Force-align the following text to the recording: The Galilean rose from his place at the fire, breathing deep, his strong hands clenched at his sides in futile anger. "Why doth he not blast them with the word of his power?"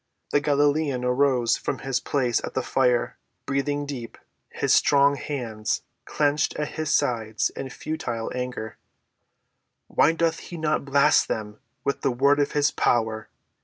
The 0.31 0.41
Galilean 0.41 1.05
rose 1.05 1.57
from 1.57 1.77
his 1.85 1.99
place 1.99 2.43
at 2.43 2.55
the 2.55 2.63
fire, 2.63 3.17
breathing 3.45 3.85
deep, 3.85 4.17
his 4.49 4.73
strong 4.73 5.13
hands 5.15 5.83
clenched 6.05 6.55
at 6.55 6.69
his 6.69 6.89
sides 6.91 7.51
in 7.51 7.69
futile 7.69 8.31
anger. 8.33 8.77
"Why 9.85 10.13
doth 10.13 10.39
he 10.39 10.57
not 10.57 10.85
blast 10.85 11.27
them 11.27 11.59
with 11.83 12.01
the 12.01 12.09
word 12.09 12.39
of 12.39 12.53
his 12.53 12.71
power?" 12.71 13.29